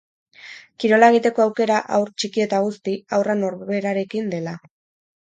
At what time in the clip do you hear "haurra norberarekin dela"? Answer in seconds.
3.19-4.57